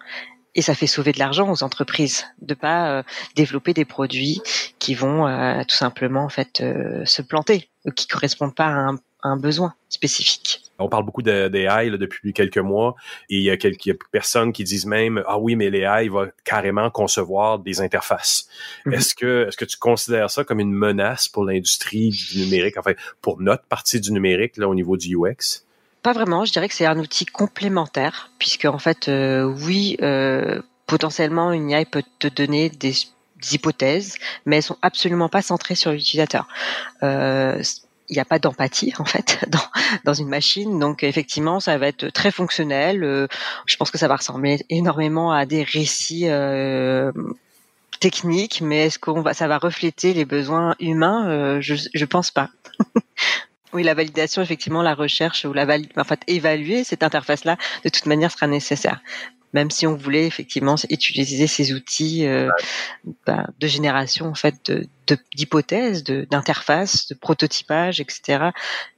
et 0.53 0.61
ça 0.61 0.75
fait 0.75 0.87
sauver 0.87 1.11
de 1.11 1.19
l'argent 1.19 1.51
aux 1.51 1.63
entreprises 1.63 2.25
de 2.41 2.53
pas 2.53 2.89
euh, 2.89 3.03
développer 3.35 3.73
des 3.73 3.83
produits 3.83 4.41
qui 4.79 4.93
vont 4.93 5.27
euh, 5.27 5.63
tout 5.67 5.75
simplement 5.75 6.23
en 6.23 6.29
fait 6.29 6.63
se 7.03 7.21
planter 7.21 7.69
ou 7.85 7.91
qui 7.91 8.07
correspondent 8.07 8.55
pas 8.55 8.67
à 8.67 8.69
un, 8.69 8.99
un 9.25 9.37
besoin 9.37 9.73
spécifique. 9.89 10.61
On 10.77 10.89
parle 10.89 11.05
beaucoup 11.05 11.21
d'AI 11.21 11.89
depuis 11.97 12.33
quelques 12.33 12.57
mois 12.57 12.95
et 13.29 13.37
il 13.37 13.43
y 13.43 13.49
a 13.49 13.57
quelques 13.57 13.97
personnes 14.11 14.51
qui 14.53 14.63
disent 14.63 14.85
même 14.85 15.23
ah 15.25 15.39
oui 15.39 15.55
mais 15.55 15.69
l'AI 15.69 16.09
va 16.09 16.27
carrément 16.43 16.89
concevoir 16.89 17.59
des 17.59 17.81
interfaces. 17.81 18.47
Mhm. 18.85 18.93
Est-ce 18.93 19.15
que 19.15 19.47
est-ce 19.47 19.57
que 19.57 19.65
tu 19.65 19.77
considères 19.77 20.29
ça 20.29 20.43
comme 20.43 20.59
une 20.59 20.73
menace 20.73 21.27
pour 21.27 21.45
l'industrie 21.45 22.09
du 22.09 22.39
numérique? 22.43 22.77
Enfin 22.77 22.93
pour 23.21 23.41
notre 23.41 23.63
partie 23.63 23.99
du 23.99 24.11
numérique 24.11 24.57
là 24.57 24.67
au 24.67 24.75
niveau 24.75 24.97
du 24.97 25.15
UX 25.15 25.63
Pas 26.03 26.13
vraiment, 26.13 26.45
je 26.45 26.51
dirais 26.51 26.67
que 26.67 26.75
c'est 26.75 26.85
un 26.85 26.99
outil 26.99 27.25
complémentaire 27.25 28.31
puisque 28.37 28.65
en 28.65 28.79
fait 28.79 29.07
euh, 29.07 29.43
oui 29.43 29.97
euh, 30.01 30.61
potentiellement 30.85 31.51
une 31.51 31.69
IA 31.69 31.85
peut 31.85 32.03
te 32.19 32.27
donner 32.27 32.69
des, 32.69 32.93
hypothèses, 33.51 34.15
mais 34.45 34.57
elles 34.57 34.63
sont 34.63 34.77
absolument 34.81 35.29
pas 35.29 35.43
centrées 35.43 35.75
sur 35.75 35.91
l'utilisateur. 35.91 36.47
Euh, 37.03 37.61
il 38.09 38.13
n'y 38.13 38.19
a 38.19 38.25
pas 38.25 38.39
d'empathie 38.39 38.93
en 38.99 39.05
fait 39.05 39.45
dans, 40.03 40.13
une 40.13 40.29
machine, 40.29 40.79
donc 40.79 41.03
effectivement 41.03 41.59
ça 41.59 41.77
va 41.77 41.87
être 41.87 42.09
très 42.09 42.31
fonctionnel. 42.31 43.03
Euh, 43.03 43.27
je 43.65 43.75
pense 43.77 43.91
que 43.91 43.97
ça 43.97 44.07
va 44.07 44.15
ressembler 44.15 44.65
énormément 44.69 45.31
à 45.31 45.45
des 45.45 45.63
récits 45.63 46.27
euh, 46.27 47.11
techniques, 47.99 48.61
mais 48.61 48.87
est-ce 48.87 48.99
qu'on 48.99 49.23
ça 49.33 49.47
va 49.47 49.57
refléter 49.57 50.13
les 50.13 50.25
besoins 50.25 50.75
humains? 50.79 51.27
Euh, 51.29 51.61
Je 51.61 51.75
je 51.93 52.05
pense 52.05 52.31
pas. 52.31 52.49
Oui, 53.73 53.83
la 53.83 53.93
validation, 53.93 54.41
effectivement, 54.41 54.81
la 54.81 54.93
recherche 54.93 55.43
ou 55.43 55.51
la 55.51 55.65
valide, 55.65 55.91
en 55.97 56.05
fait, 56.05 56.21
évaluer 56.27 56.85
cette 56.85 57.03
interface-là, 57.03 57.57
de 57.83 57.89
toute 57.89 58.05
manière, 58.05 58.31
sera 58.31 58.47
nécessaire 58.47 59.01
même 59.55 59.71
si 59.71 59.87
on 59.87 59.95
voulait 59.95 60.27
effectivement 60.27 60.75
utiliser 60.89 61.47
ces 61.47 61.71
outils 61.71 62.27
euh, 62.27 62.49
bah, 63.25 63.47
de 63.57 63.67
génération 63.67 64.27
en 64.27 64.35
fait 64.35 64.69
d'hypothèses, 65.33 66.03
de, 66.03 66.27
d'interfaces, 66.29 67.07
de, 67.07 67.15
prototypage, 67.15 68.01
etc. 68.01 68.49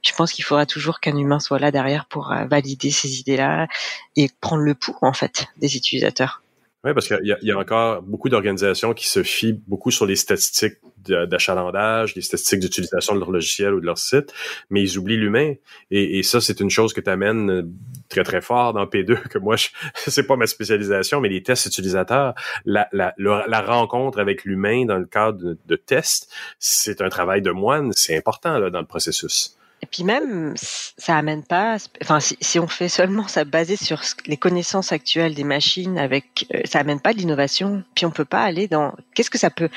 Je 0.02 0.12
pense 0.14 0.32
qu'il 0.32 0.44
faudra 0.44 0.66
toujours 0.66 0.98
qu'un 0.98 1.16
humain 1.16 1.38
soit 1.38 1.60
là 1.60 1.70
derrière 1.70 2.06
pour 2.06 2.32
euh, 2.32 2.44
valider 2.46 2.90
ces 2.90 3.20
idées-là 3.20 3.68
et 4.16 4.28
prendre 4.40 4.62
le 4.62 4.74
pouls 4.74 4.98
en 5.00 5.12
fait 5.12 5.46
des 5.58 5.76
utilisateurs. 5.76 6.42
Oui, 6.82 6.92
parce 6.92 7.06
qu'il 7.06 7.36
y, 7.42 7.50
a 7.52 7.58
encore 7.58 8.02
beaucoup 8.02 8.28
d'organisations 8.28 8.94
qui 8.94 9.08
se 9.08 9.22
fient 9.22 9.60
beaucoup 9.66 9.90
sur 9.92 10.06
les 10.06 10.16
statistiques 10.16 10.74
d'achalandage, 11.08 12.14
les 12.14 12.22
statistiques 12.22 12.60
d'utilisation 12.60 13.14
de 13.14 13.20
leur 13.20 13.30
logiciel 13.30 13.74
ou 13.74 13.80
de 13.80 13.86
leur 13.86 13.98
site, 13.98 14.32
mais 14.70 14.82
ils 14.82 14.98
oublient 14.98 15.16
l'humain. 15.16 15.54
Et, 15.90 16.22
ça, 16.22 16.40
c'est 16.40 16.60
une 16.60 16.70
chose 16.70 16.92
que 16.92 17.00
tu 17.00 17.10
amènes 17.10 17.50
euh, 17.50 17.62
très, 18.08 18.22
très 18.22 18.40
fort 18.40 18.72
dans 18.72 18.84
P2, 18.84 19.20
que 19.28 19.38
moi, 19.38 19.56
c'est 19.94 20.26
pas 20.26 20.36
ma 20.36 20.46
spécialisation, 20.46 21.20
mais 21.20 21.28
les 21.28 21.42
tests 21.42 21.66
utilisateurs, 21.66 22.34
la, 22.64 23.62
rencontre 23.66 24.20
avec 24.20 24.44
l'humain 24.44 24.84
dans 24.84 24.98
le 24.98 25.06
cadre 25.06 25.56
de, 25.66 25.76
tests, 25.76 26.32
c'est 26.58 27.00
un 27.00 27.08
travail 27.08 27.42
de 27.42 27.50
moine, 27.50 27.92
c'est 27.92 28.16
important 28.16 28.58
là, 28.58 28.70
dans 28.70 28.80
le 28.80 28.86
processus. 28.86 29.58
Et 29.80 29.86
puis 29.86 30.02
même, 30.02 30.54
ça 30.56 31.16
amène 31.16 31.44
pas. 31.44 31.76
Enfin, 32.02 32.18
si, 32.18 32.36
si 32.40 32.58
on 32.58 32.66
fait 32.66 32.88
seulement 32.88 33.28
ça 33.28 33.44
basé 33.44 33.76
sur 33.76 34.00
les 34.26 34.36
connaissances 34.36 34.92
actuelles 34.92 35.34
des 35.34 35.44
machines, 35.44 35.98
avec, 35.98 36.46
euh, 36.52 36.62
ça 36.64 36.80
amène 36.80 37.00
pas 37.00 37.12
de 37.12 37.18
l'innovation. 37.18 37.84
Puis 37.94 38.04
on 38.04 38.10
peut 38.10 38.24
pas 38.24 38.42
aller 38.42 38.66
dans. 38.66 38.94
Qu'est-ce 39.14 39.30
que 39.30 39.38
ça 39.38 39.50
peut 39.50 39.68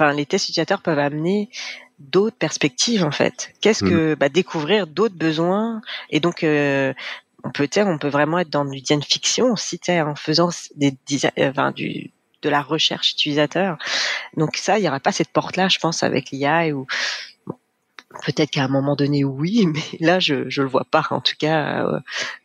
Enfin, 0.00 0.12
les 0.14 0.24
tests 0.24 0.46
utilisateurs 0.46 0.80
peuvent 0.80 0.98
amener 0.98 1.50
d'autres 1.98 2.36
perspectives 2.36 3.04
en 3.04 3.10
fait. 3.10 3.52
Qu'est-ce 3.60 3.84
que 3.84 4.14
mmh. 4.14 4.16
bah, 4.16 4.28
découvrir 4.30 4.86
d'autres 4.86 5.16
besoins 5.16 5.82
et 6.08 6.20
donc 6.20 6.42
euh, 6.42 6.94
on 7.44 7.50
peut 7.50 7.68
on 7.76 7.98
peut 7.98 8.08
vraiment 8.08 8.38
être 8.38 8.50
dans 8.50 8.64
du 8.64 8.80
design 8.80 9.02
fiction 9.02 9.52
aussi, 9.52 9.78
en 9.88 10.14
faisant 10.14 10.48
des 10.76 10.96
euh, 11.38 11.50
enfin, 11.50 11.72
du 11.72 12.10
de 12.42 12.48
la 12.48 12.62
recherche 12.62 13.12
utilisateur. 13.12 13.76
Donc 14.36 14.56
ça, 14.56 14.78
il 14.78 14.84
y 14.84 14.88
aura 14.88 15.00
pas 15.00 15.12
cette 15.12 15.28
porte 15.28 15.56
là, 15.56 15.68
je 15.68 15.78
pense, 15.78 16.02
avec 16.02 16.30
l'IA 16.30 16.68
ou 16.74 16.86
Peut-être 18.24 18.50
qu'à 18.50 18.64
un 18.64 18.68
moment 18.68 18.96
donné, 18.96 19.22
oui, 19.24 19.66
mais 19.72 19.98
là, 20.00 20.18
je 20.18 20.48
je 20.48 20.62
le 20.62 20.68
vois 20.68 20.84
pas. 20.90 21.06
En 21.10 21.20
tout 21.20 21.36
cas, 21.38 21.86
euh, 21.86 22.00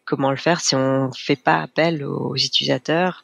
comment 0.06 0.30
le 0.32 0.38
faire 0.38 0.62
si 0.62 0.76
on 0.76 1.12
fait 1.12 1.36
pas 1.36 1.62
appel 1.62 2.04
aux 2.04 2.36
utilisateurs, 2.36 3.24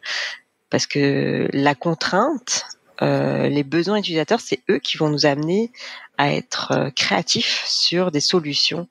parce 0.69 0.87
que 0.87 1.47
la 1.53 1.75
contrainte, 1.75 2.65
euh, 3.01 3.49
les 3.49 3.63
besoins 3.63 3.97
utilisateurs, 3.97 4.39
c'est 4.39 4.61
eux 4.69 4.79
qui 4.79 4.97
vont 4.97 5.09
nous 5.09 5.25
amener 5.25 5.71
à 6.17 6.33
être 6.33 6.71
euh, 6.71 6.89
créatifs 6.91 7.63
sur 7.65 8.11
des 8.11 8.19
solutions, 8.19 8.87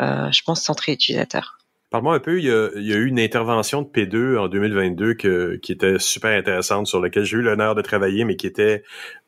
euh, 0.00 0.30
je 0.32 0.42
pense, 0.42 0.62
centrées 0.62 0.92
utilisateurs. 0.92 1.58
Parle-moi 1.90 2.14
un 2.14 2.20
peu, 2.20 2.38
il 2.38 2.46
y, 2.46 2.50
a, 2.50 2.96
eu 2.96 3.06
une 3.06 3.20
intervention 3.20 3.82
de 3.82 3.86
P2 3.86 4.38
en 4.38 4.48
2022 4.48 5.12
que, 5.14 5.56
qui 5.56 5.72
était 5.72 5.98
super 5.98 6.36
intéressante, 6.36 6.86
sur 6.86 7.02
laquelle 7.02 7.24
j'ai 7.24 7.36
eu 7.36 7.42
l'honneur 7.42 7.74
de 7.74 7.82
travailler, 7.82 8.24
mais 8.24 8.36
qui 8.36 8.46
était 8.46 8.82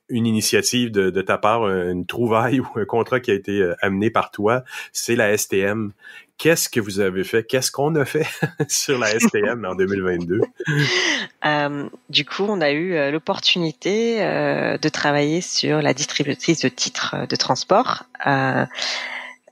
une 0.08 0.26
initiative 0.26 0.90
de, 0.90 1.22
ta 1.22 1.38
part, 1.38 1.68
une 1.68 2.06
trouvaille 2.06 2.60
ou 2.60 2.68
un 2.76 2.84
contrat 2.84 3.20
qui 3.20 3.30
a 3.30 3.34
été 3.34 3.60
euh, 3.60 3.74
amené 3.80 4.10
par 4.10 4.30
toi, 4.30 4.64
c'est 4.92 5.16
la 5.16 5.36
STM. 5.36 5.92
Qu'est-ce 6.36 6.68
que 6.68 6.80
vous 6.80 6.98
avez 6.98 7.22
fait? 7.22 7.44
Qu'est-ce 7.44 7.70
qu'on 7.70 7.94
a 7.94 8.04
fait 8.04 8.26
sur 8.68 8.98
la 8.98 9.18
STM 9.18 9.64
en 9.64 9.74
2022? 9.74 10.40
Euh, 11.46 11.90
du 12.08 12.24
coup, 12.24 12.46
on 12.48 12.62
a 12.62 12.70
eu 12.70 12.94
euh, 12.94 13.10
l'opportunité 13.10 14.16
de 14.18 14.88
travailler 14.88 15.42
sur 15.42 15.82
la 15.82 15.92
distributrice 15.92 16.60
de 16.60 16.70
titres 16.70 17.26
de 17.28 17.36
transport 17.36 18.04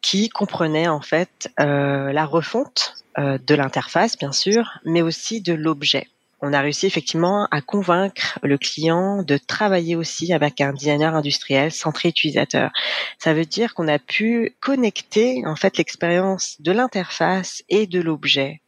qui 0.01 0.31
comprenait 0.31 0.89
en 0.89 1.03
fait 1.03 1.51
la 1.59 2.25
refonte 2.25 2.95
de 3.19 3.55
l'interface, 3.55 4.17
bien 4.17 4.33
sûr, 4.33 4.79
mais 4.87 5.03
aussi 5.03 5.43
de 5.43 5.53
l'objet 5.53 6.09
on 6.43 6.53
a 6.53 6.61
réussi 6.61 6.87
effectivement 6.87 7.47
à 7.53 7.61
convaincre 7.61 8.41
le 8.43 8.59
client 8.59 9.23
de 9.23 9.39
travailler 9.39 9.95
aussi 9.95 10.33
avec 10.33 10.61
un 10.61 10.73
designer 10.73 11.15
industriel 11.15 11.71
centré 11.71 12.09
utilisateur. 12.09 12.73
Ça 13.19 13.33
veut 13.33 13.47
dire 13.47 13.75
qu'on 13.75 13.87
a 13.87 14.01
pu 14.01 14.57
connecter 14.61 15.47
en 15.47 15.55
fait 15.55 15.79
l'expérience 15.79 16.57
de 16.61 16.73
l'interface 16.73 17.63
et 17.69 17.87
de 17.87 18.01
l'objet 18.01 18.61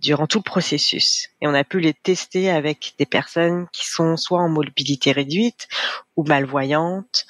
durant 0.00 0.26
tout 0.26 0.38
le 0.38 0.42
processus. 0.42 1.28
Et 1.40 1.46
on 1.46 1.54
a 1.54 1.62
pu 1.62 1.78
les 1.78 1.94
tester 1.94 2.50
avec 2.50 2.94
des 2.98 3.06
personnes 3.06 3.68
qui 3.72 3.86
sont 3.86 4.16
soit 4.16 4.40
en 4.40 4.48
mobilité 4.48 5.12
réduite 5.12 5.68
ou 6.16 6.24
malvoyantes. 6.24 7.26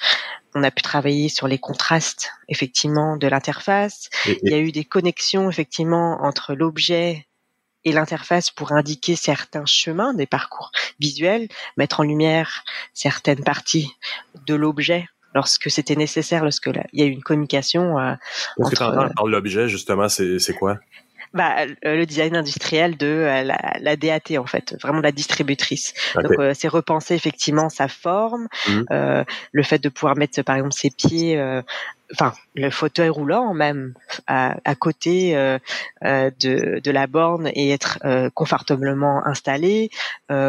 On 0.55 0.63
a 0.63 0.71
pu 0.71 0.81
travailler 0.81 1.29
sur 1.29 1.49
les 1.49 1.59
contrastes, 1.59 2.31
effectivement, 2.49 3.19
de 3.19 3.27
l'interface. 3.27 4.09
Il 4.43 4.51
y 4.51 4.55
a 4.55 4.59
eu 4.59 4.73
des 4.73 4.85
connexions, 4.85 5.51
effectivement, 5.51 6.19
entre 6.23 6.55
l'objet 6.55 7.27
et 7.87 7.93
l'interface 7.93 8.51
pour 8.51 8.73
indiquer 8.73 9.17
certains 9.17 9.65
chemins 9.65 10.13
des 10.13 10.27
parcours 10.27 10.73
visuels, 11.01 11.49
mettre 11.79 12.01
en 12.01 12.03
lumière 12.03 12.65
certaines 12.93 13.43
parties 13.43 13.91
de 14.47 14.55
l'objet 14.55 15.09
lorsque 15.35 15.71
c'était 15.71 15.95
nécessaire, 15.95 16.43
lorsque 16.43 16.69
il 16.93 17.01
y 17.01 17.03
a 17.03 17.07
eu 17.07 17.11
une 17.11 17.23
communication. 17.23 17.99
Euh, 17.99 18.15
entre, 18.59 19.27
l'objet, 19.27 19.69
justement, 19.69 20.09
c'est 20.09 20.55
quoi? 20.59 20.79
Bah, 21.37 21.67
le 21.83 22.05
design 22.07 22.35
industriel 22.35 22.97
de 22.97 23.07
euh, 23.07 23.43
la, 23.43 23.97
DAT 23.97 24.39
en 24.39 24.47
fait, 24.47 24.75
vraiment 24.81 25.01
la 25.01 25.13
distributrice. 25.13 25.93
Donc 26.15 26.39
euh, 26.39 26.53
c'est 26.55 26.69
repenser 26.69 27.15
effectivement 27.15 27.69
sa 27.69 27.89
forme, 27.89 28.49
mmh. 28.67 28.83
euh, 28.91 29.25
le 29.53 29.63
fait 29.63 29.79
de 29.79 29.91
pouvoir 29.91 30.17
mettre 30.17 30.41
par 30.43 30.57
exemple 30.57 30.73
ses 30.73 30.91
pieds, 30.91 31.39
enfin 32.13 32.33
le 32.55 32.71
fauteuil 32.71 33.09
roulant 33.09 33.55
même 33.55 33.95
à, 34.27 34.75
côté 34.79 35.35
de, 36.03 36.81
de 36.81 36.91
la 36.91 37.07
borne 37.07 37.51
et 37.55 37.71
être 37.71 37.99
confortablement 38.35 39.27
installé, 39.27 39.91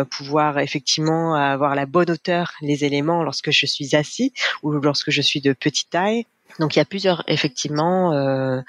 pouvoir 0.10 0.60
effectivement 0.60 1.36
avoir 1.36 1.76
la 1.76 1.86
bonne 1.86 2.12
hauteur 2.12 2.54
les 2.62 2.86
éléments 2.86 3.24
lorsque 3.24 3.52
je 3.52 3.66
suis 3.66 3.96
assis 3.96 4.34
ou 4.64 4.72
lorsque 4.74 5.12
je 5.12 5.22
suis 5.22 5.42
de 5.42 5.54
petite 5.54 5.90
taille. 5.90 6.26
Donc 6.60 6.76
il 6.76 6.80
y 6.80 6.82
a 6.82 6.86
plusieurs 6.86 7.24
effectivement 7.28 8.14
euh, 8.14 8.62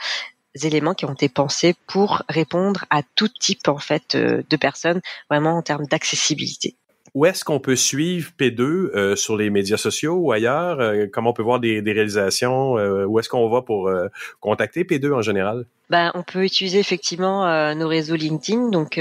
éléments 0.62 0.94
qui 0.94 1.04
ont 1.04 1.12
été 1.12 1.28
pensés 1.28 1.74
pour 1.86 2.22
répondre 2.28 2.84
à 2.90 3.02
tout 3.14 3.28
type 3.28 3.68
en 3.68 3.78
fait 3.78 4.14
euh, 4.14 4.42
de 4.48 4.56
personnes, 4.56 5.00
vraiment 5.30 5.56
en 5.56 5.62
termes 5.62 5.86
d'accessibilité. 5.86 6.76
Où 7.18 7.26
est-ce 7.26 7.44
qu'on 7.44 7.58
peut 7.58 7.74
suivre 7.74 8.30
P2 8.38 8.60
euh, 8.60 9.16
sur 9.16 9.36
les 9.36 9.50
médias 9.50 9.76
sociaux 9.76 10.14
ou 10.14 10.30
ailleurs? 10.30 10.78
Euh, 10.78 11.06
Comment 11.12 11.30
on 11.30 11.32
peut 11.32 11.42
voir 11.42 11.58
des, 11.58 11.82
réalisations? 11.84 12.74
Où 12.74 13.18
est-ce 13.18 13.28
qu'on 13.28 13.48
va 13.48 13.60
pour 13.60 13.90
contacter 14.38 14.84
P2 14.84 15.12
en 15.12 15.20
général? 15.20 15.66
Ben, 15.90 16.12
on 16.14 16.22
peut 16.22 16.44
utiliser 16.44 16.78
effectivement 16.78 17.74
nos 17.74 17.88
réseaux 17.88 18.14
LinkedIn, 18.14 18.68
donc 18.70 19.00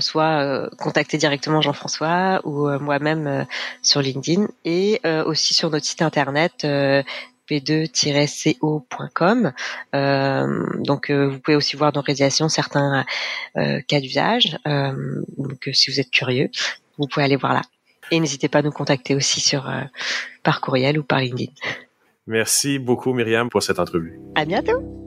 soit 0.00 0.70
contacter 0.78 1.18
directement 1.18 1.60
Jean-François 1.60 2.40
ou 2.44 2.70
moi-même 2.78 3.46
sur 3.82 4.00
LinkedIn, 4.00 4.46
et 4.64 5.02
aussi 5.26 5.52
sur 5.52 5.68
notre 5.68 5.84
site 5.84 6.00
internet 6.00 6.64
p2-co.com. 7.48 9.52
Euh, 9.94 10.66
donc 10.78 11.10
euh, 11.10 11.28
vous 11.28 11.38
pouvez 11.38 11.56
aussi 11.56 11.76
voir 11.76 11.92
dans 11.92 12.00
réalisation 12.00 12.48
certains 12.48 13.04
euh, 13.56 13.80
cas 13.86 14.00
d'usage. 14.00 14.58
donc 14.64 15.68
si 15.72 15.90
vous 15.90 16.00
êtes 16.00 16.10
curieux, 16.10 16.50
vous 16.98 17.06
pouvez 17.06 17.24
aller 17.24 17.36
voir 17.36 17.54
là. 17.54 17.62
Et 18.10 18.20
n'hésitez 18.20 18.48
pas 18.48 18.58
à 18.58 18.62
nous 18.62 18.70
contacter 18.70 19.14
aussi 19.14 19.40
sur 19.40 19.72
par 20.42 20.60
courriel 20.60 20.98
ou 20.98 21.02
par 21.02 21.20
LinkedIn. 21.20 21.52
Merci 22.26 22.78
beaucoup 22.78 23.14
Myriam 23.14 23.48
pour 23.48 23.62
cette 23.62 23.78
entrevue. 23.78 24.20
À 24.34 24.44
bientôt. 24.44 25.03